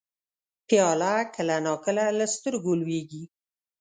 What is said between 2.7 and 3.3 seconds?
لوېږي.